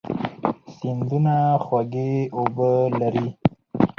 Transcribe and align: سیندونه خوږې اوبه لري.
سیندونه 0.75 1.35
خوږې 1.63 2.11
اوبه 2.37 2.71
لري. 2.99 3.27